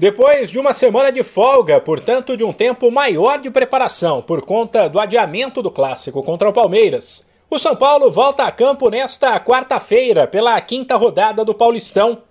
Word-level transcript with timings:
Depois 0.00 0.48
de 0.48 0.60
uma 0.60 0.72
semana 0.72 1.10
de 1.10 1.24
folga, 1.24 1.80
portanto 1.80 2.36
de 2.36 2.44
um 2.44 2.52
tempo 2.52 2.88
maior 2.88 3.40
de 3.40 3.50
preparação 3.50 4.22
por 4.22 4.42
conta 4.42 4.88
do 4.88 5.00
adiamento 5.00 5.60
do 5.60 5.72
clássico 5.72 6.22
contra 6.22 6.48
o 6.48 6.52
Palmeiras, 6.52 7.28
o 7.50 7.58
São 7.58 7.74
Paulo 7.74 8.08
volta 8.08 8.44
a 8.44 8.52
campo 8.52 8.88
nesta 8.90 9.40
quarta-feira 9.40 10.24
pela 10.28 10.60
quinta 10.60 10.94
rodada 10.94 11.44
do 11.44 11.52
Paulistão, 11.52 12.22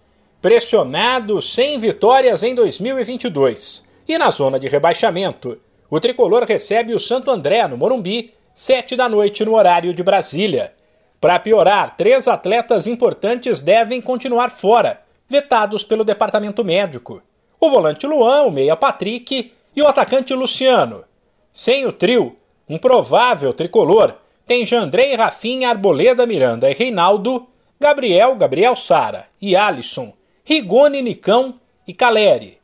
pressionado 0.41 1.41
sem 1.41 1.77
vitórias 1.77 2.41
em 2.41 2.55
2022 2.55 3.85
e 4.07 4.17
na 4.17 4.29
zona 4.29 4.57
de 4.57 4.69
rebaixamento. 4.69 5.59
O 5.89 5.99
tricolor 5.99 6.45
recebe 6.45 6.93
o 6.93 6.99
Santo 7.01 7.29
André 7.29 7.67
no 7.67 7.75
Morumbi, 7.75 8.33
sete 8.55 8.95
da 8.95 9.09
noite 9.09 9.43
no 9.43 9.55
horário 9.55 9.93
de 9.93 10.01
Brasília. 10.01 10.71
Para 11.19 11.37
piorar, 11.37 11.97
três 11.97 12.29
atletas 12.29 12.87
importantes 12.87 13.61
devem 13.61 13.99
continuar 13.99 14.51
fora, 14.51 15.01
vetados 15.27 15.83
pelo 15.83 16.05
departamento 16.05 16.63
médico 16.63 17.21
o 17.59 17.69
volante 17.69 18.05
Luan, 18.05 18.43
o 18.43 18.51
meia 18.51 18.75
Patrick 18.75 19.51
e 19.75 19.81
o 19.81 19.87
atacante 19.87 20.33
Luciano. 20.33 21.03
Sem 21.51 21.85
o 21.85 21.91
trio, 21.91 22.35
um 22.69 22.77
provável 22.77 23.53
tricolor 23.53 24.15
tem 24.45 24.65
Jandrei, 24.65 25.13
Rafinha, 25.13 25.69
Arboleda, 25.69 26.25
Miranda 26.25 26.71
e 26.71 26.73
Reinaldo, 26.73 27.45
Gabriel, 27.79 28.35
Gabriel 28.35 28.75
Sara 28.75 29.25
e 29.41 29.55
Alisson, 29.55 30.13
Rigoni, 30.45 31.01
Nicão 31.01 31.55
e 31.85 31.93
Caleri. 31.93 32.57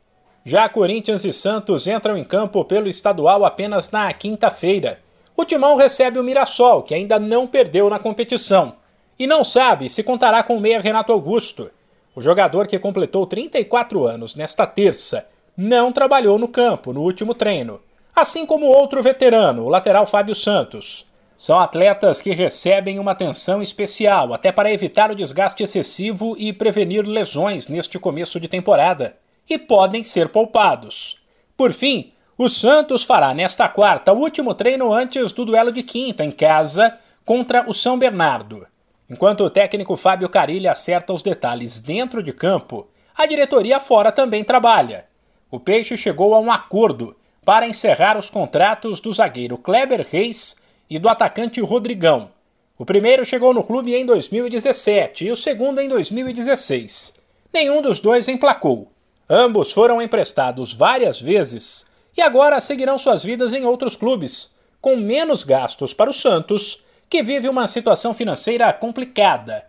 Já 0.46 0.68
Corinthians 0.68 1.24
e 1.24 1.32
Santos 1.32 1.86
entram 1.86 2.16
em 2.16 2.24
campo 2.24 2.64
pelo 2.64 2.88
estadual 2.88 3.44
apenas 3.44 3.90
na 3.90 4.12
quinta-feira. 4.12 5.00
O 5.36 5.44
Timão 5.44 5.76
recebe 5.76 6.18
o 6.18 6.24
Mirassol, 6.24 6.82
que 6.82 6.94
ainda 6.94 7.18
não 7.18 7.46
perdeu 7.46 7.90
na 7.90 7.98
competição, 7.98 8.76
e 9.18 9.26
não 9.26 9.44
sabe 9.44 9.88
se 9.88 10.02
contará 10.02 10.42
com 10.42 10.56
o 10.56 10.60
meia 10.60 10.80
Renato 10.80 11.12
Augusto. 11.12 11.70
O 12.16 12.22
jogador 12.22 12.68
que 12.68 12.78
completou 12.78 13.26
34 13.26 14.06
anos 14.06 14.36
nesta 14.36 14.66
terça 14.66 15.28
não 15.56 15.90
trabalhou 15.90 16.38
no 16.38 16.46
campo 16.46 16.92
no 16.92 17.02
último 17.02 17.34
treino, 17.34 17.80
assim 18.14 18.46
como 18.46 18.66
outro 18.66 19.02
veterano, 19.02 19.64
o 19.64 19.68
lateral 19.68 20.06
Fábio 20.06 20.34
Santos. 20.34 21.06
São 21.36 21.58
atletas 21.58 22.20
que 22.20 22.32
recebem 22.32 23.00
uma 23.00 23.10
atenção 23.10 23.60
especial, 23.60 24.32
até 24.32 24.52
para 24.52 24.72
evitar 24.72 25.10
o 25.10 25.16
desgaste 25.16 25.64
excessivo 25.64 26.36
e 26.38 26.52
prevenir 26.52 27.04
lesões 27.04 27.66
neste 27.66 27.98
começo 27.98 28.38
de 28.38 28.46
temporada, 28.46 29.16
e 29.50 29.58
podem 29.58 30.04
ser 30.04 30.28
poupados. 30.28 31.20
Por 31.56 31.72
fim, 31.72 32.12
o 32.38 32.48
Santos 32.48 33.02
fará 33.02 33.34
nesta 33.34 33.68
quarta 33.68 34.12
o 34.12 34.18
último 34.18 34.54
treino 34.54 34.92
antes 34.92 35.32
do 35.32 35.44
duelo 35.44 35.72
de 35.72 35.82
quinta 35.82 36.24
em 36.24 36.30
casa 36.30 36.96
contra 37.24 37.68
o 37.68 37.74
São 37.74 37.98
Bernardo. 37.98 38.66
Enquanto 39.08 39.44
o 39.44 39.50
técnico 39.50 39.96
Fábio 39.96 40.28
Carilli 40.28 40.66
acerta 40.66 41.12
os 41.12 41.22
detalhes 41.22 41.80
dentro 41.80 42.22
de 42.22 42.32
campo, 42.32 42.88
a 43.14 43.26
diretoria 43.26 43.78
fora 43.78 44.10
também 44.10 44.42
trabalha. 44.42 45.04
O 45.50 45.60
Peixe 45.60 45.96
chegou 45.96 46.34
a 46.34 46.40
um 46.40 46.50
acordo 46.50 47.16
para 47.44 47.66
encerrar 47.66 48.16
os 48.16 48.30
contratos 48.30 49.00
do 49.00 49.12
zagueiro 49.12 49.58
Kleber 49.58 50.06
Reis 50.10 50.56
e 50.88 50.98
do 50.98 51.08
atacante 51.08 51.60
Rodrigão. 51.60 52.30
O 52.78 52.84
primeiro 52.84 53.24
chegou 53.24 53.54
no 53.54 53.62
clube 53.62 53.94
em 53.94 54.04
2017 54.04 55.26
e 55.26 55.30
o 55.30 55.36
segundo 55.36 55.80
em 55.80 55.88
2016. 55.88 57.14
Nenhum 57.52 57.80
dos 57.80 58.00
dois 58.00 58.28
emplacou. 58.28 58.90
Ambos 59.28 59.70
foram 59.70 60.02
emprestados 60.02 60.72
várias 60.72 61.20
vezes 61.20 61.86
e 62.16 62.22
agora 62.22 62.58
seguirão 62.58 62.98
suas 62.98 63.22
vidas 63.22 63.54
em 63.54 63.64
outros 63.64 63.94
clubes, 63.96 64.54
com 64.80 64.96
menos 64.96 65.44
gastos 65.44 65.94
para 65.94 66.10
o 66.10 66.12
Santos 66.12 66.83
que 67.08 67.22
vive 67.22 67.48
uma 67.48 67.66
situação 67.66 68.12
financeira 68.12 68.72
complicada. 68.72 69.64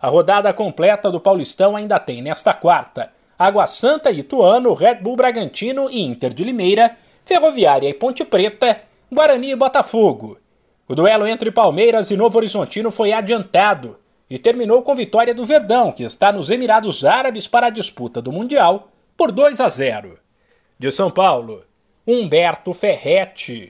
A 0.00 0.08
rodada 0.08 0.52
completa 0.52 1.10
do 1.10 1.20
Paulistão 1.20 1.76
ainda 1.76 1.98
tem 1.98 2.22
nesta 2.22 2.52
quarta 2.52 3.12
Água 3.38 3.66
Santa 3.66 4.10
e 4.10 4.20
Ituano, 4.20 4.72
Red 4.72 4.96
Bull 4.96 5.16
Bragantino 5.16 5.90
e 5.90 6.00
Inter 6.00 6.32
de 6.32 6.42
Limeira, 6.42 6.96
Ferroviária 7.24 7.88
e 7.88 7.94
Ponte 7.94 8.24
Preta, 8.24 8.80
Guarani 9.12 9.50
e 9.50 9.56
Botafogo. 9.56 10.38
O 10.88 10.94
duelo 10.94 11.26
entre 11.26 11.50
Palmeiras 11.50 12.10
e 12.10 12.16
Novo 12.16 12.38
Horizontino 12.38 12.90
foi 12.90 13.12
adiantado 13.12 13.98
e 14.28 14.38
terminou 14.38 14.82
com 14.82 14.94
vitória 14.94 15.34
do 15.34 15.44
Verdão, 15.44 15.92
que 15.92 16.02
está 16.02 16.32
nos 16.32 16.50
Emirados 16.50 17.04
Árabes 17.04 17.46
para 17.46 17.66
a 17.66 17.70
disputa 17.70 18.22
do 18.22 18.32
Mundial, 18.32 18.88
por 19.16 19.30
2 19.30 19.60
a 19.60 19.68
0. 19.68 20.18
De 20.78 20.90
São 20.90 21.10
Paulo, 21.10 21.64
Humberto 22.06 22.72
Ferretti. 22.72 23.64